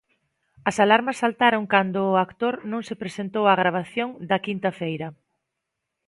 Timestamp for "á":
3.51-3.53